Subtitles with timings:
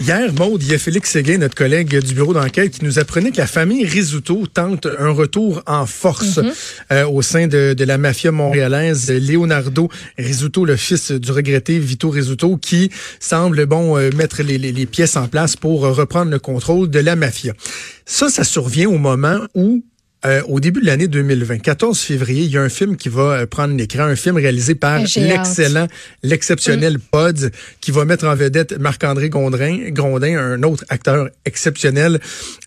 [0.00, 3.30] Hier, Maude, il y a Félix Séguin, notre collègue du bureau d'enquête, qui nous apprenait
[3.30, 6.52] que la famille Risuto tente un retour en force Mhm.
[6.92, 9.08] euh, au sein de, de la mafia montréalaise.
[9.12, 9.88] Leonardo
[10.18, 14.86] Risuto, le fils du regretté Vito Risuto, qui semble bon euh, mettre les, les- les
[14.86, 17.52] pièces en place pour reprendre le contrôle de la mafia.
[18.04, 19.84] Ça, ça survient au moment où
[20.26, 23.22] euh, au début de l'année 2020, 14 février, il y a un film qui va
[23.22, 25.14] euh, prendre l'écran, un film réalisé par hâte.
[25.16, 25.86] l'excellent,
[26.22, 27.50] l'exceptionnel Pods,
[27.80, 32.20] qui va mettre en vedette Marc-André Gondrin, Grondin, un autre acteur exceptionnel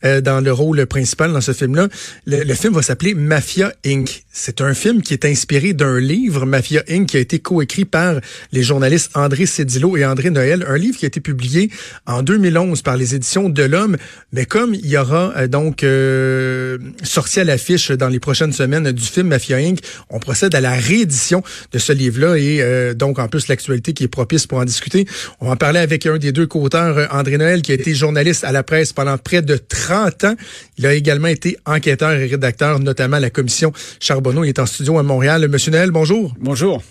[0.05, 1.87] euh, dans le rôle principal dans ce film-là.
[2.25, 4.23] Le, le film va s'appeler Mafia Inc.
[4.39, 8.21] C'est un film qui est inspiré d'un livre, Mafia Inc., qui a été coécrit par
[8.51, 11.71] les journalistes André Cédillo et André Noël, un livre qui a été publié
[12.05, 13.97] en 2011 par les éditions de l'Homme.
[14.31, 18.91] Mais comme il y aura euh, donc euh, sorti à l'affiche dans les prochaines semaines
[18.91, 19.79] du film Mafia Inc.,
[20.11, 21.41] on procède à la réédition
[21.71, 25.07] de ce livre-là et euh, donc en plus l'actualité qui est propice pour en discuter.
[25.41, 27.95] On va en parler avec un des deux co-auteurs, euh, André Noël, qui a été
[27.95, 30.35] journaliste à la presse pendant près de 30 ans.
[30.77, 34.26] Il a également été enquêteur et rédacteur, notamment à la commission Charbonneau.
[34.31, 35.47] Il est en studio à Montréal.
[35.47, 36.33] Monsieur Noël, bonjour.
[36.39, 36.81] Bonjour.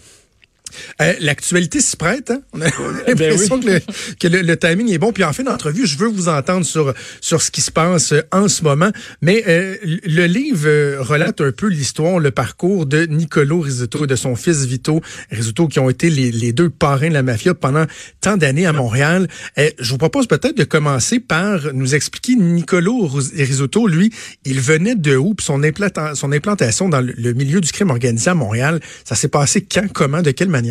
[1.00, 2.30] Euh, L'actualité s'y prête.
[2.30, 2.40] Hein?
[2.52, 2.66] On a
[3.06, 3.80] Eh l'impression que, le,
[4.20, 5.12] que le- le timing est bon.
[5.12, 8.22] Puis en fin d'entrevue, je veux vous entendre sur sur ce qui se passe euh,
[8.32, 8.90] en ce moment.
[9.22, 10.68] Mais euh, le livre
[11.02, 15.68] relate un peu l'histoire, le parcours de Nicolo Rizzuto et de son fils Vito Rizzuto,
[15.68, 17.84] qui ont été les, les deux parrains de la mafia pendant
[18.20, 19.28] tant d'années à Montréal.
[19.58, 23.86] Euh, je vous propose peut-être de commencer par nous expliquer Nicolo Rizzuto.
[23.86, 24.12] Lui,
[24.44, 25.34] il venait de où?
[25.34, 29.14] Puis son, implanta- son implantation dans le, le milieu du crime organisé à Montréal, ça
[29.14, 30.65] s'est passé quand, comment, de quelle manière?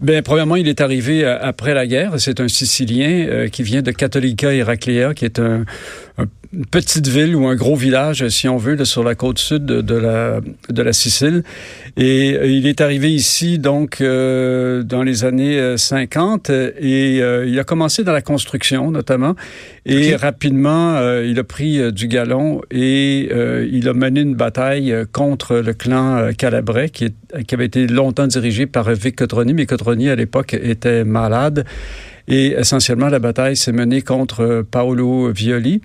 [0.00, 2.14] Ben, premièrement, il est arrivé euh, après la guerre.
[2.18, 5.64] C'est un Sicilien euh, qui vient de Cattolica Heraclea, qui est un-
[6.52, 9.64] une petite ville ou un gros village, si on veut, là, sur la côte sud
[9.64, 11.44] de, de la, de la Sicile.
[11.96, 17.22] Et euh, il est arrivé ici, donc, euh, dans les années euh, 50, euh, et
[17.22, 19.34] euh, il a commencé dans la construction, notamment.
[19.86, 23.30] Et rapidement, euh, il a pris du galon et
[23.70, 28.26] il a mené une bataille contre le clan Calabrais, qui, est- qui avait été longtemps
[28.26, 31.64] dirigé par Vic Cotroni, mais Cotroni, à l'époque, était malade.
[32.28, 35.80] Et essentiellement, la bataille s'est menée contre Paolo Violi.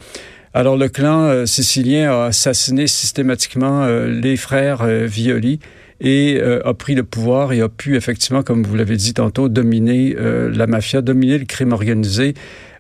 [0.58, 5.60] Alors, le clan euh, sicilien a assassiné systématiquement euh, les frères euh, Violi
[6.02, 10.16] et a pris le pouvoir et a pu effectivement, comme vous l'avez dit tantôt, dominer
[10.16, 12.36] la mafia, dominer le crime organisé,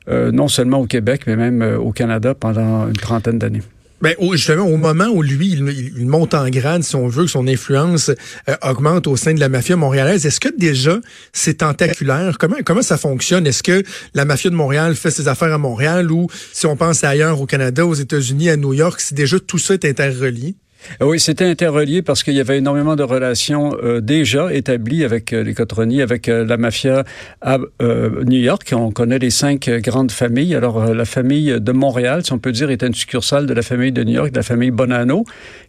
[0.07, 3.63] non seulement au Québec, mais même au Canada pendant une trentaine d'années.
[3.99, 7.47] Ben, justement, au moment où lui, il monte en grade, si on veut, que son
[7.47, 8.11] influence
[8.47, 10.99] euh, augmente au sein de la mafia montréalaise, est-ce que déjà
[11.33, 12.37] c'est tentaculaire?
[12.37, 13.47] Comment, comment ça fonctionne?
[13.47, 13.81] Est-ce que
[14.13, 17.47] la mafia de Montréal fait ses affaires à Montréal ou si on pense ailleurs au
[17.47, 20.55] Canada, aux États-Unis, à New York, si déjà tout ça est interrelié?
[21.01, 25.43] Oui, c'était interrelié parce qu'il y avait énormément de relations euh, déjà établies avec euh,
[25.43, 27.03] les Cotroni, avec euh, la mafia
[27.41, 28.73] à euh, New York.
[28.75, 30.55] On connaît les cinq euh, grandes familles.
[30.55, 33.91] Alors, la famille de Montréal, si on peut dire, était une succursale de la famille
[33.91, 35.23] de New York, de la famille Bonanno,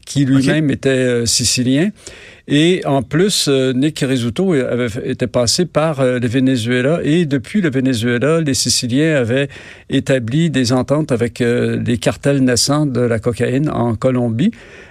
[0.07, 1.91] qui lui-même était sicilien.
[2.51, 7.61] Et en plus, euh, Nick Rizzuto avait, était passé par euh, le Venezuela et depuis
[7.61, 9.49] le Venezuela, les Siciliens avaient
[9.91, 14.51] établi des ententes avec euh, les cartels naissants de la cocaïne en Colombie.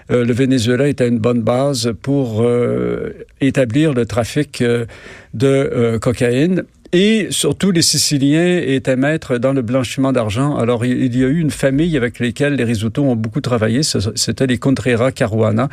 [0.09, 2.49] Le Venezuela était une bonne base pour
[3.41, 4.63] établir le trafic
[5.33, 6.63] de cocaïne.
[6.93, 10.55] Et surtout, les Siciliens étaient maîtres dans le blanchiment d'argent.
[10.55, 13.81] Alors, il, y a eu une famille avec lesquelles les Risotto ont beaucoup travaillé.
[13.83, 15.67] C'était les Contreras Caruana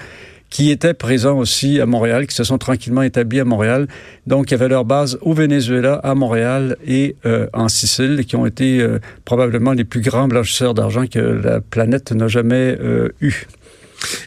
[0.55, 3.89] qui étaient présents aussi à Montréal, qui se sont tranquillement établis à Montréal.
[4.29, 8.37] Donc, il y avait leur base au Venezuela, à Montréal et euh, en Sicile, qui
[8.37, 13.09] ont été euh, probablement les plus grands blanchisseurs d'argent que la planète n'a jamais euh,
[13.21, 13.49] eu.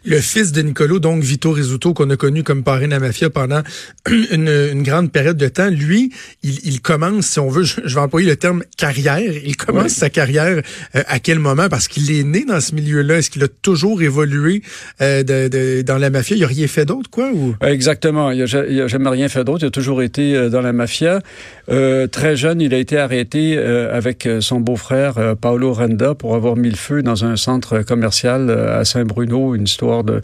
[0.05, 3.29] Le fils de Nicolo, donc Vito Rizzuto, qu'on a connu comme parrain de la mafia
[3.29, 3.61] pendant
[4.31, 6.11] une, une grande période de temps, lui,
[6.43, 9.91] il, il commence, si on veut, je, je vais employer le terme carrière, il commence
[9.91, 10.61] sa carrière
[10.95, 11.69] euh, à quel moment?
[11.69, 13.17] Parce qu'il est né dans ce milieu-là.
[13.17, 14.61] Est-ce qu'il a toujours évolué
[15.01, 16.35] euh, de, de- dans la mafia?
[16.35, 17.29] Il a rien fait d'autre, quoi?
[17.33, 17.55] Ou...
[17.61, 18.31] Exactement.
[18.31, 19.63] Il n'a jamais rien fait d'autre.
[19.63, 21.21] Il a toujours été euh, dans la mafia.
[21.69, 26.15] Euh, très jeune, il a été arrêté euh, avec euh, son beau-frère euh, Paolo Renda
[26.15, 30.21] pour avoir mis le feu dans un centre commercial euh, à Saint-Bruno, une histoire de,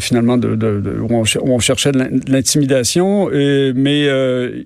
[0.00, 0.48] finalement de,
[1.00, 3.28] où, on, où on cherchait l'intimidation.
[3.30, 4.64] Mais euh,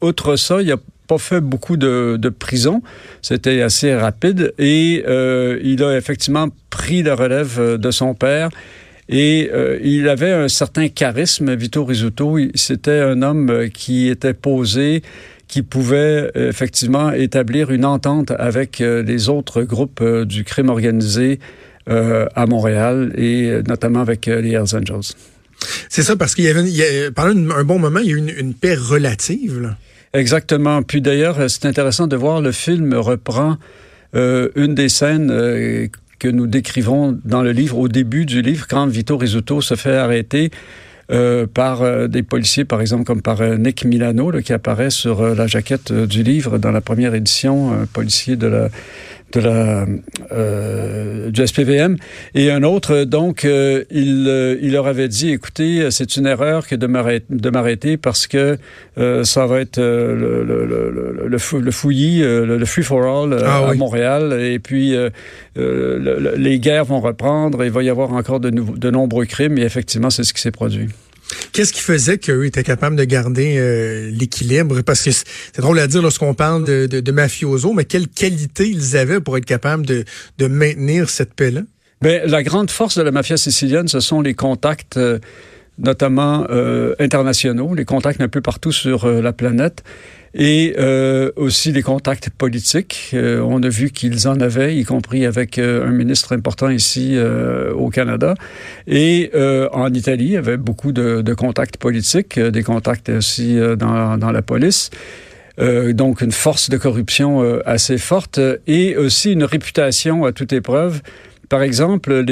[0.00, 0.76] outre ça, il a
[1.08, 2.82] pas fait beaucoup de, de prison.
[3.22, 8.50] C'était assez rapide et euh, il a effectivement pris la relève de son père.
[9.08, 12.38] Et euh, il avait un certain charisme, Vito Rizzuto.
[12.54, 15.02] C'était un homme qui était posé,
[15.48, 21.40] qui pouvait effectivement établir une entente avec les autres groupes du crime organisé
[21.86, 25.14] à Montréal et notamment avec les Hells Angels.
[25.88, 28.30] C'est ça, parce qu'il y avait, pendant un bon moment, il y a eu une,
[28.30, 29.60] une paix relative.
[29.60, 29.76] Là.
[30.12, 30.82] Exactement.
[30.82, 33.56] Puis d'ailleurs, c'est intéressant de voir le film reprend
[34.14, 35.88] euh, une des scènes euh,
[36.18, 39.96] que nous décrivons dans le livre, au début du livre, quand Vito Rizzuto se fait
[39.96, 40.50] arrêter.
[41.10, 44.88] Euh, par euh, des policiers, par exemple, comme par euh, Nick Milano, là, qui apparaît
[44.88, 48.68] sur la jaquette du livre dans la première édition, un policier de la
[49.32, 49.86] de la
[50.32, 51.96] euh, du SPVM
[52.34, 56.66] et un autre donc euh, il euh, il leur avait dit écoutez c'est une erreur
[56.66, 56.86] que de
[57.50, 58.58] m'arrêter parce que
[58.98, 63.70] euh, ça va être le, le, le, le, fouillis le, free for all ah, à
[63.70, 63.78] oui.
[63.78, 64.94] Montréal et puis
[65.56, 69.58] les guerres vont reprendre et il va y avoir encore de nouveaux de nombreux crimes
[69.58, 70.88] et effectivement c'est ce qui s'est produit.
[71.52, 74.80] Qu'est-ce qui faisait qu'eux étaient capables de garder euh, l'équilibre?
[74.82, 78.96] Parce que c'est drôle à dire lorsqu'on parle de, de, mafioso, mais quelle qualité ils
[78.96, 80.04] avaient pour être capables de,
[80.38, 81.62] de maintenir cette paix-là?
[82.02, 85.20] Bien, la grande force de la mafia sicilienne, ce sont les contacts, euh,
[85.78, 89.84] notamment euh, internationaux, les contacts un peu partout sur euh, la planète
[90.34, 93.10] et euh, aussi les contacts politiques.
[93.14, 97.12] Euh, on a vu qu'ils en avaient, y compris avec euh, un ministre important ici
[97.14, 98.34] euh, au Canada.
[98.86, 103.58] Et euh, en Italie, il y avait beaucoup de, de contacts politiques, des contacts aussi
[103.78, 104.90] dans, dans la police.
[105.58, 110.52] Euh, donc une force de corruption euh, assez forte et aussi une réputation à toute
[110.52, 111.02] épreuve
[111.52, 112.24] par exemple,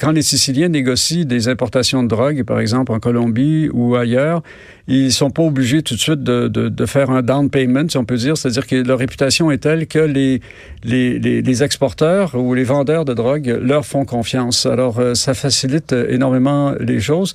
[0.00, 4.42] quand les Siciliens négocient des importations de drogue, par exemple en Colombie ou ailleurs,
[4.88, 8.16] ils sont pas obligés tout de suite de, faire un down payment, si on peut
[8.16, 13.58] dire, c'est-à-dire que leur réputation est telle que les, exporteurs ou les vendeurs de drogue
[13.60, 14.64] leur font confiance.
[14.64, 17.34] Alors, euh, ça facilite énormément les choses.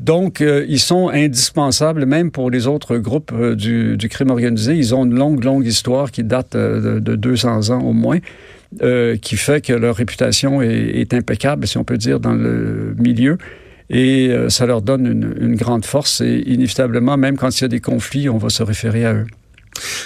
[0.00, 4.76] Donc, euh, ils sont indispensables même pour les autres groupes euh, du, crime organisé.
[4.76, 8.20] Ils ont une longue, longue histoire qui date de 200 ans au moins.
[8.82, 12.96] Euh, qui fait que leur réputation est, est, impeccable, si on peut dire, dans le
[12.98, 13.38] milieu.
[13.88, 16.20] Et euh, ça leur donne une, une, grande force.
[16.20, 19.26] Et inévitablement, même quand il y a des conflits, on va se référer à eux.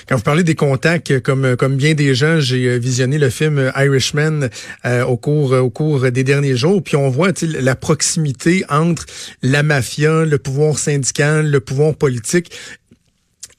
[0.07, 4.49] Quand vous parlez des contacts, comme comme bien des gens, j'ai visionné le film Irishman
[4.85, 9.05] euh, au cours au cours des derniers jours, puis on voit la proximité entre
[9.43, 12.51] la mafia, le pouvoir syndical, le pouvoir politique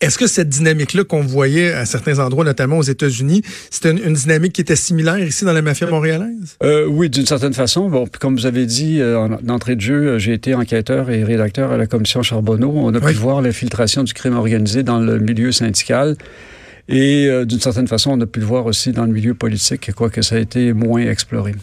[0.02, 4.14] est-ce que cette dynamique-là qu'on voyait à certains endroits, notamment aux États-Unis, c'était une, une,
[4.14, 6.56] dynamique qui était similaire ici dans la mafia montréalaise?
[6.64, 7.90] Euh, oui, d'une certaine façon.
[7.90, 11.78] Bon, comme vous avez dit, euh, d'entrée de jeu, j'ai été enquêteur et rédacteur à
[11.78, 12.72] la commission Charbonneau.
[12.76, 13.12] On a oui.
[13.12, 16.16] pu voir l'infiltration du crime organisé dans le milieu syndical.
[16.88, 19.92] Et euh, d'une certaine façon, on a pu le voir aussi dans le milieu politique,
[19.94, 21.54] quoique ça a été moins exploré.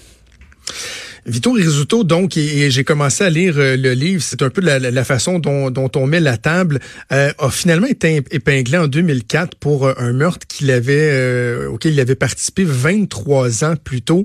[1.26, 5.04] Vito Rizzuto, donc, et, j'ai commencé à lire euh, le livre, c'est un peu la,
[5.04, 6.78] façon dont, on met la table,
[7.12, 12.00] euh, a finalement été épinglé en 2004 pour euh, un meurtre qu'il avait, auquel il
[12.00, 14.24] avait participé 23 ans plus tôt.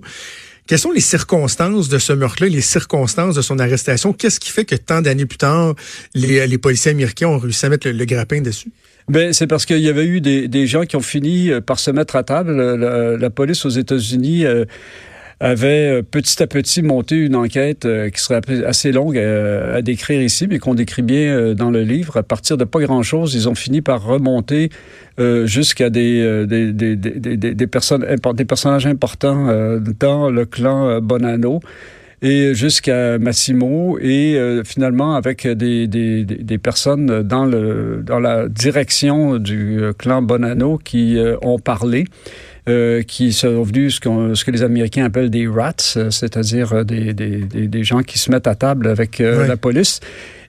[0.67, 4.13] Quelles sont les circonstances de ce meurtre-là, les circonstances de son arrestation?
[4.13, 5.73] Qu'est-ce qui fait que tant d'années plus tard,
[6.13, 8.69] les, policiers américains ont réussi à mettre le, grappin dessus?
[9.09, 12.15] Ben, c'est parce qu'il y avait eu des, gens qui ont fini par se mettre
[12.15, 12.55] à table.
[12.55, 14.45] La, police aux États-Unis
[15.41, 19.81] avait euh, petit à petit monté une enquête euh, qui serait assez longue à, à
[19.81, 22.17] décrire ici, mais qu'on décrit bien euh, dans le livre.
[22.17, 24.69] À partir de pas grand-chose, ils ont fini par remonter
[25.19, 28.05] euh, jusqu'à des, des, des, des, des, personnes,
[28.35, 31.59] des personnages importants euh, dans le clan Bonanno
[32.21, 38.47] et jusqu'à Massimo et euh, finalement avec des, des, des, personnes dans, le, dans la
[38.47, 42.05] direction du clan Bonanno qui euh, ont parlé.
[42.69, 47.39] Euh, qui sont venus ce, ce, que les Américains appellent des rats, c'est-à-dire des, des,
[47.67, 49.47] des, gens qui se mettent à table avec euh, oui.
[49.47, 49.99] la police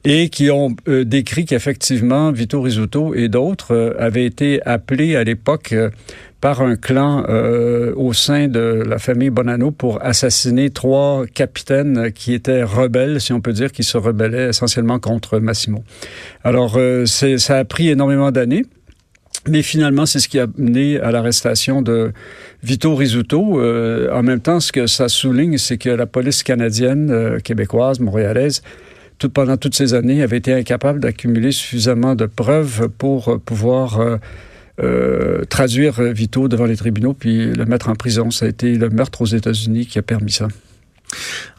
[0.05, 5.25] et qui ont euh, décrit qu'effectivement Vito Rizzuto et d'autres euh, avaient été appelés à
[5.25, 5.75] l'époque
[6.43, 12.35] par un clan euh, au sein de la famille Bonanno pour assassiner trois capitaines qui
[12.35, 15.85] étaient rebelles, si on peut dire, qui se rebellaient essentiellement contre Massimo.
[16.43, 18.65] Alors, euh, ça a pris énormément d'années.
[19.49, 22.13] Mais finalement, c'est ce qui a mené à l'arrestation de
[22.63, 23.61] Vito Rizzuto.
[23.61, 27.99] Euh, en même temps, ce que ça souligne, c'est que la police canadienne, euh, québécoise,
[27.99, 28.63] montréalaise,
[29.19, 34.17] tout, pendant toutes ces années, avait été incapable d'accumuler suffisamment de preuves pour pouvoir euh,
[34.81, 38.31] euh, traduire Vito devant les tribunaux puis le mettre en prison.
[38.31, 40.49] Ça a été le meurtre aux États-Unis qui a permis ça.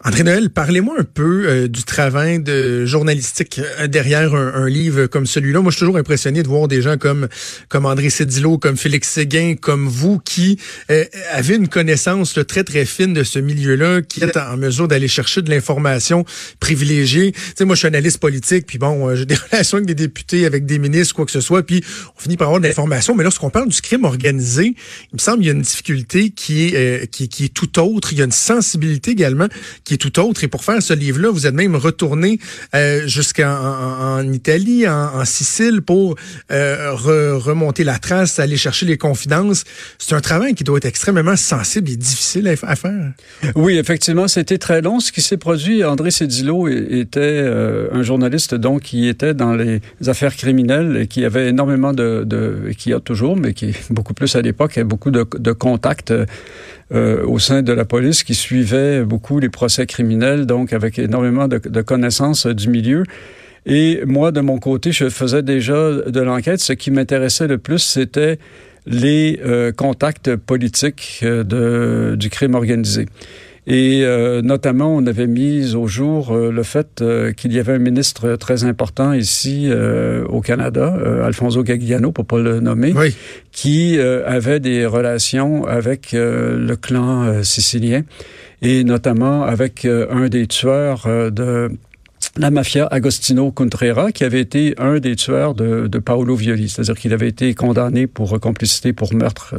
[0.05, 5.25] André Noël, parlez-moi un peu euh, du travail de journalistique euh, derrière un, livre comme
[5.25, 5.61] celui-là.
[5.61, 7.27] Moi, je suis toujours impressionné de voir des gens comme
[7.69, 10.59] comme André Cédillo, comme Félix Séguin, comme vous, qui
[10.89, 15.07] euh, avez une connaissance très très fine de ce milieu-là, qui êtes en mesure d'aller
[15.07, 16.25] chercher de l'information
[16.59, 17.31] privilégiée.
[17.31, 20.45] Tu sais, moi, je suis analyste politique, puis bon, j'ai des relations avec des députés,
[20.45, 21.81] avec des ministres, quoi que ce soit, puis
[22.17, 23.15] on finit par avoir de l'information.
[23.15, 24.75] Mais lorsqu'on parle du crime organisé,
[25.11, 28.11] il me semble qu'il y a une difficulté qui est qui, qui est tout autre.
[28.11, 29.47] Il y a une sensibilité également
[29.83, 30.43] qui tout autre.
[30.43, 32.39] Et pour faire ce livre-là, vous êtes même retourné
[32.75, 36.15] euh, jusqu'en en, Italie, en, Sicile, pour
[36.51, 39.63] euh, remonter la trace, aller chercher les confidences.
[39.97, 43.13] C'est un travail qui doit être extrêmement sensible et difficile à, faire.
[43.55, 44.99] Oui, effectivement, c'était très long.
[44.99, 49.81] Ce qui s'est produit, André Cédillo était euh, un journaliste donc qui était dans les
[50.07, 54.35] affaires criminelles et qui avait énormément de, de qui a toujours, mais qui beaucoup plus
[54.35, 56.13] à l'époque, beaucoup de contacts
[56.93, 61.47] euh, au sein de la police qui suivait beaucoup les procès criminels, donc avec énormément
[61.47, 63.03] de, de connaissances du milieu.
[63.65, 66.59] Et moi, de mon côté, je faisais déjà de l'enquête.
[66.59, 68.37] Ce qui m'intéressait le plus, c'était
[68.85, 73.07] les euh, contacts politiques euh, de, du crime organisé.
[73.65, 77.73] Et euh, notamment, on avait mis au jour euh, le fait euh, qu'il y avait
[77.73, 79.71] un ministre très important ici
[80.27, 82.93] au Canada, Alfonso Gagliano, pour pas le nommer,
[83.51, 88.03] qui avait des relations avec le clan sicilien
[88.61, 91.69] et notamment avec un des tueurs de
[92.37, 96.95] la mafia Agostino Contrera, qui avait été un des tueurs de, de Paolo Violi, c'est-à-dire
[96.95, 99.55] qu'il avait été condamné pour complicité pour meurtre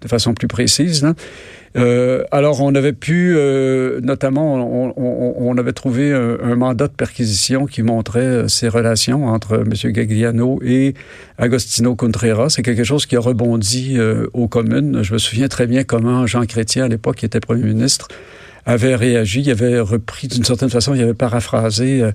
[0.00, 1.02] de façon plus précise.
[1.02, 1.14] Là.
[1.76, 6.88] Euh, alors, on avait pu, euh, notamment, on, on, on, avait trouvé un, un, mandat
[6.88, 9.92] de perquisition qui montrait euh, ces relations entre M.
[9.92, 10.94] Gagliano et
[11.36, 12.50] Agostino Contreras.
[12.50, 15.02] C'est quelque chose qui a rebondi euh, aux communes.
[15.02, 18.08] Je me souviens très bien comment Jean Chrétien, à l'époque, était premier ministre,
[18.66, 19.40] avait réagi.
[19.40, 22.10] Il avait repris, d'une certaine façon, il avait paraphrasé euh,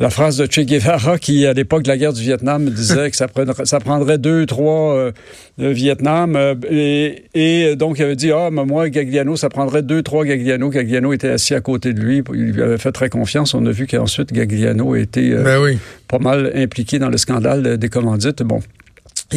[0.00, 3.16] la phrase de Che Guevara qui, à l'époque de la guerre du Vietnam, disait que
[3.16, 5.12] ça, prendrait, ça prendrait deux, trois euh,
[5.58, 6.36] Vietnam.
[6.36, 10.24] Euh, et, et, donc, il avait dit, ah, mais moi, Gagliano, ça prendrait deux, trois
[10.24, 10.70] Gagliano.
[10.70, 12.22] Gagliano était assis à côté de lui.
[12.32, 13.52] Il lui avait fait très confiance.
[13.52, 15.78] On a vu qu'ensuite, Gagliano était euh, ben oui.
[16.08, 18.42] pas mal impliqué dans le scandale des commandites.
[18.42, 18.60] Bon,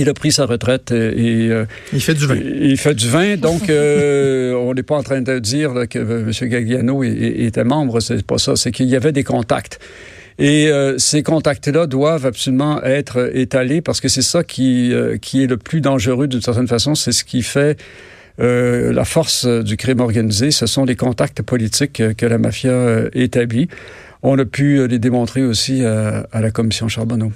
[0.02, 2.36] il a pris sa retraite et, euh, il fait du vin.
[2.36, 6.00] Il fait du vin, donc euh, on n'est pas en train de dire là, que
[6.00, 6.32] M.
[6.50, 9.80] Gagliano était membre, c'est pas ça, c'est qu'il y avait des contacts.
[10.40, 15.44] Et euh, ces contacts-là doivent absolument être étalés parce que c'est ça qui, euh, qui
[15.44, 16.96] est le plus dangereux d'une certaine façon.
[16.96, 17.80] C'est ce qui fait
[18.40, 20.52] euh, la force du crime organisé.
[20.52, 23.68] Ce sont les contacts politiques que la mafia établit.
[24.24, 27.32] On a pu les démontrer aussi à, à la commission Charbonneau.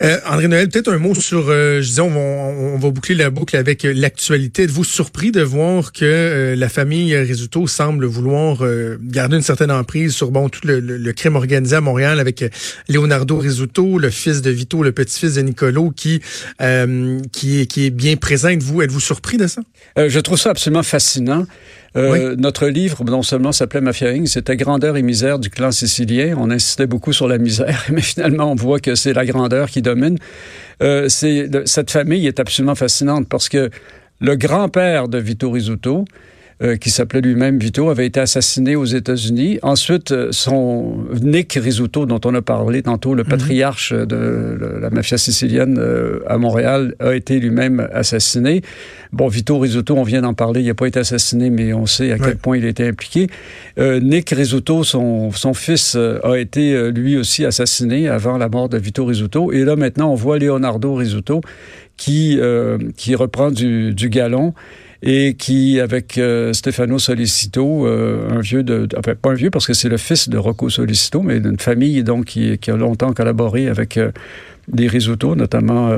[0.00, 3.16] Euh, André Noël, peut-être un mot sur, euh, je disais, on va, on va, boucler
[3.16, 4.62] la boucle avec euh, l'actualité.
[4.64, 8.58] Êtes-vous surpris de voir que euh, la famille Risuto semble vouloir
[9.02, 12.44] garder une certaine emprise sur bon tout le, le, crime organisé à Montréal avec
[12.88, 16.20] Leonardo Risuto, le fils de Vito, le petit-fils de Nicolo, qui
[17.32, 18.48] qui, qui est bien présent.
[18.48, 19.62] Êtes-vous êtes-vous surpris de ça?
[19.96, 21.46] Je trouve ça absolument fascinant.
[21.98, 26.36] Euh, notre livre, non seulement s'appelait Mafia Inc., c'était Grandeur et misère du clan sicilien.
[26.38, 29.82] On insistait beaucoup sur la misère, mais finalement, on voit que c'est la grandeur qui
[29.82, 30.18] domine.
[30.82, 33.70] Euh, cette famille est absolument fascinante parce que
[34.20, 36.04] le grand-père de Vito Rizzuto,
[36.60, 39.60] euh, qui s'appelait lui-même Vito, avait été assassiné aux États-Unis.
[39.62, 43.28] Ensuite, euh, son Nick Rizzuto, dont on a parlé tantôt, le mhm.
[43.28, 48.62] patriarche de la mafia sicilienne euh, à Montréal, a été lui-même assassiné.
[49.12, 52.10] Bon, Vito Rizzuto, on vient d'en parler, il n'a pas été assassiné, mais on sait
[52.10, 53.28] à quel point il a été impliqué.
[53.78, 59.04] Nick Rizzuto, son, son fils, a été lui aussi assassiné avant la mort de Vito
[59.04, 59.52] Rizzuto.
[59.52, 61.40] Et là, maintenant, on voit Leonardo Rizzuto
[61.96, 62.38] qui,
[62.96, 64.54] qui reprend du, du galon
[65.02, 69.66] et qui, avec euh, Stefano Solicito, euh, un vieux de, enfin pas un vieux parce
[69.66, 73.12] que c'est le fils de Rocco Solicito, mais d'une famille donc qui, qui, a longtemps
[73.12, 74.10] collaboré avec euh,
[74.66, 75.90] des risottos, notamment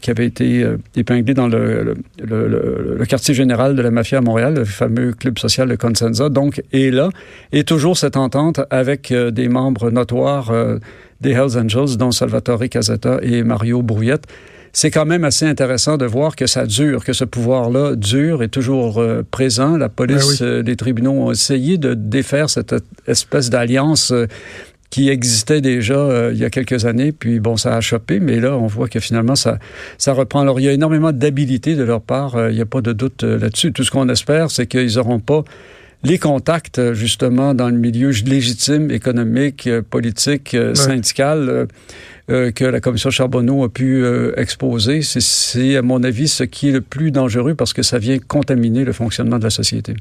[0.00, 4.20] qui avait été épinglé dans le, le, le, le, quartier général de la mafia à
[4.22, 7.10] Montréal, le fameux club social de Consenza, donc est là,
[7.52, 10.50] et toujours cette entente avec des membres notoires
[11.20, 14.24] des Hells Angels, dont Salvatore Casetta et Mario Brouillette
[14.78, 18.50] c'est quand même assez intéressant de voir que ça dure, que ce pouvoir-là dure et
[18.50, 19.78] toujours euh, présent.
[19.78, 20.52] La police, ben oui.
[20.58, 22.74] euh, les tribunaux ont essayé de défaire cette
[23.06, 24.26] espèce d'alliance euh,
[24.90, 28.38] qui existait déjà euh, il y a quelques années, puis bon, ça a chopé, mais
[28.38, 29.58] là, on voit que finalement, ça,
[29.96, 30.40] ça reprend.
[30.40, 32.92] Alors, il y a énormément d'habilité de leur part, euh, il n'y a pas de
[32.92, 33.72] doute euh, là-dessus.
[33.72, 35.42] Tout ce qu'on espère, c'est qu'ils n'auront pas
[36.02, 40.74] les contacts, justement, dans le milieu légitime, économique, politique, ouais.
[40.74, 41.66] syndical
[42.28, 46.70] euh, que la commission Charbonneau a pu euh, exposer, c'est à mon avis ce qui
[46.70, 49.94] est le plus dangereux parce que ça vient contaminer le fonctionnement de la société.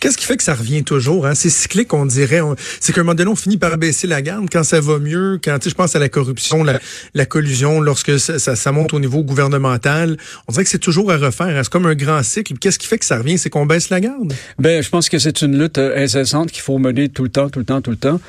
[0.00, 1.26] Qu'est-ce qui fait que ça revient toujours?
[1.26, 1.34] Hein?
[1.34, 2.40] C'est cyclique, on dirait.
[2.80, 5.38] C'est qu'à un moment donné, on finit par baisser la garde quand ça va mieux,
[5.44, 10.16] quand je pense à la corruption, la, collusion, lorsque ça, monte au niveau gouvernemental.
[10.48, 11.48] On dirait que c'est toujours à refaire.
[11.48, 11.60] Hein?
[11.62, 12.54] C'est comme un grand cycle.
[12.58, 13.36] Qu'est-ce qui fait que ça revient?
[13.36, 14.32] C'est qu'on baisse la garde?
[14.58, 17.50] Ben, je pense que c'est une lutte euh, incessante qu'il faut mener tout le temps,
[17.50, 18.20] tout le temps, tout le temps.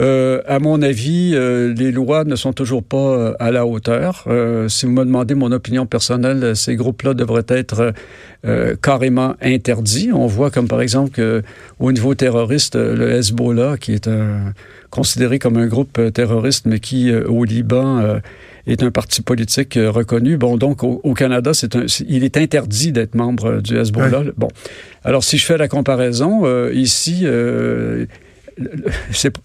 [0.00, 4.24] Euh, à mon avis, euh, les lois ne sont toujours pas euh, à la hauteur.
[4.28, 7.92] Euh, si vous me demandez mon opinion personnelle, ces groupes-là devraient être
[8.80, 10.10] carrément interdits.
[10.14, 11.19] On voit comme par exemple
[11.78, 14.52] au niveau terroriste, le Hezbollah, qui est un,
[14.90, 18.20] considéré comme un groupe terroriste, mais qui au Liban
[18.66, 20.36] est un parti politique reconnu.
[20.36, 21.74] Bon, donc au, Canada, c'est
[22.08, 24.24] il est interdit d'être membre du Hezbollah.
[24.36, 24.48] Bon,
[25.04, 27.26] alors si je fais la comparaison, ici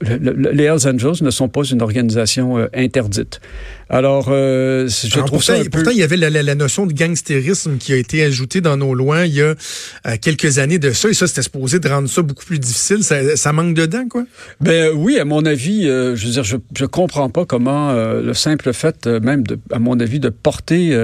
[0.02, 3.40] les Hells Angels ne sont pas une organisation euh, interdite.
[3.90, 7.94] Alors, euh, je trouve pourtant, ça pourtant, il y avait la, notion de gangstérisme qui
[7.94, 9.54] a été ajoutée dans nos lois il y a
[10.08, 13.04] euh, quelques années de ça, et ça, c'était supposé de rendre ça beaucoup plus difficile.
[13.04, 14.24] Ça, ça manque dedans, quoi?
[14.60, 18.22] Ben oui, à mon avis, euh, je veux dire, je, je comprends pas comment euh,
[18.22, 20.96] le simple fait, même, de, à mon avis, de porter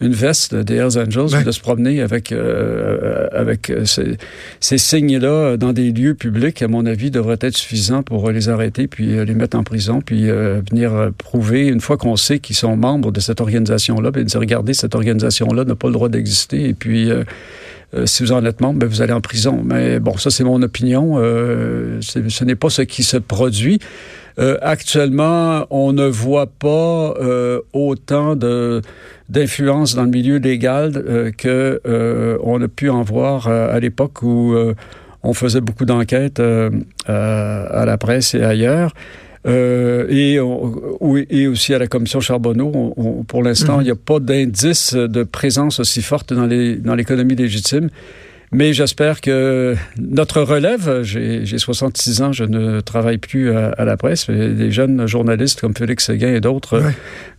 [0.00, 2.32] une veste des Hells Angels, de se promener avec,
[3.32, 4.16] avec ces,
[4.60, 8.86] ces signes-là dans des lieux publics, à mon avis, devrait être suffisant pour les arrêter,
[8.86, 13.20] puis les mettre en prison, puis venir prouver, une fois qu'on qui sont membres de
[13.20, 17.10] cette organisation-là, puis dire, regardez, cette organisation-là n'a pas le droit d'exister, et puis...
[17.10, 17.24] Euh,
[17.94, 19.62] euh, si vous en êtes membre, ben, vous allez en prison.
[19.64, 21.14] Mais bon, ça c'est mon opinion.
[21.16, 23.78] Euh, ce n'est pas ce qui se produit.
[24.60, 27.14] actuellement, on ne voit pas
[27.72, 31.80] autant d'influence dans le milieu légal que
[32.44, 34.54] on a pu en voir à l'époque où
[35.22, 36.40] on faisait beaucoup d'enquêtes
[37.06, 38.92] à la presse et ailleurs.
[39.48, 40.34] Euh, et,
[41.30, 43.82] et, aussi à la commission Charbonneau, pour l'instant, mhm.
[43.82, 47.88] il n'y a pas d'indice de présence aussi forte dans l'économie dans légitime.
[48.50, 54.28] Mais j'espère que notre relève, j'ai 66 ans, je ne travaille plus à, la presse,
[54.28, 56.82] mais des jeunes journalistes comme Félix Séguin et d'autres,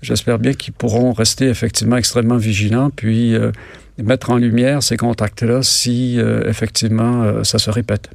[0.03, 3.51] j'espère bien qu'ils pourront rester effectivement extrêmement vigilants, puis euh,
[3.97, 8.09] mettre en lumière ces contacts-là si euh, effectivement euh, ça se répète.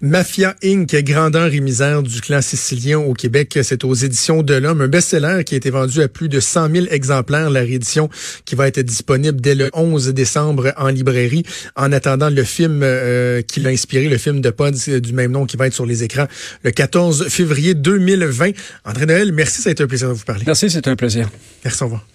[0.00, 4.80] Mafia Inc., grandeur et misère du clan sicilien au Québec, c'est aux éditions de l'Homme,
[4.80, 8.08] un best-seller qui a été vendu à plus de 100 000 exemplaires, la réédition
[8.44, 11.44] qui va être disponible dès le 11 décembre en librairie,
[11.76, 15.46] en attendant le film euh, qui l'a inspiré, le film de Pod du même nom
[15.46, 16.26] qui va être sur les écrans
[16.62, 18.50] le 14 février 2020.
[18.84, 20.44] André Noël, merci, ça a été un plaisir de vous parler.
[20.46, 21.28] Merci, c'est un plaisir.
[21.64, 22.06] Merci, au revoir.